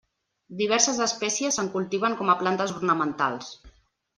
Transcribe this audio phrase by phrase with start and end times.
[0.61, 3.53] Diverses espècies se'n cultiven com a plantes ornamentals.